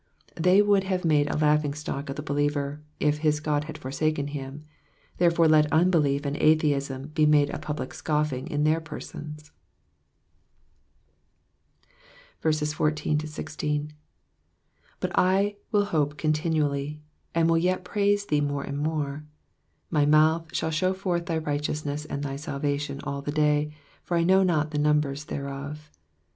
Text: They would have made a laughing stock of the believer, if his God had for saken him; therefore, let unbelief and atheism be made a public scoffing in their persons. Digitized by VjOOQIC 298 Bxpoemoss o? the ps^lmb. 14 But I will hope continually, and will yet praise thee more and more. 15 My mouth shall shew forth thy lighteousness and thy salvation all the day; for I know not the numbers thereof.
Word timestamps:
They 0.35 0.63
would 0.63 0.85
have 0.85 1.05
made 1.05 1.29
a 1.29 1.37
laughing 1.37 1.75
stock 1.75 2.09
of 2.09 2.15
the 2.15 2.23
believer, 2.23 2.81
if 2.99 3.19
his 3.19 3.39
God 3.39 3.65
had 3.65 3.77
for 3.77 3.91
saken 3.91 4.29
him; 4.31 4.65
therefore, 5.19 5.47
let 5.47 5.71
unbelief 5.71 6.25
and 6.25 6.35
atheism 6.37 7.09
be 7.09 7.27
made 7.27 7.51
a 7.51 7.59
public 7.59 7.93
scoffing 7.93 8.47
in 8.47 8.63
their 8.63 8.81
persons. 8.81 9.51
Digitized 12.39 12.41
by 12.41 12.49
VjOOQIC 12.49 12.57
298 12.63 12.63
Bxpoemoss 12.63 12.63
o? 12.63 12.65
the 13.41 13.47
ps^lmb. 13.49 13.53
14 13.53 13.93
But 14.99 15.11
I 15.13 15.57
will 15.71 15.85
hope 15.85 16.17
continually, 16.17 17.03
and 17.35 17.47
will 17.47 17.59
yet 17.59 17.83
praise 17.85 18.25
thee 18.25 18.41
more 18.41 18.63
and 18.63 18.79
more. 18.79 19.27
15 19.91 19.91
My 19.91 20.05
mouth 20.07 20.47
shall 20.55 20.71
shew 20.71 20.95
forth 20.95 21.27
thy 21.27 21.37
lighteousness 21.37 22.05
and 22.05 22.23
thy 22.23 22.37
salvation 22.37 22.99
all 23.03 23.21
the 23.21 23.31
day; 23.31 23.71
for 24.01 24.17
I 24.17 24.23
know 24.23 24.41
not 24.41 24.71
the 24.71 24.79
numbers 24.79 25.25
thereof. 25.25 25.91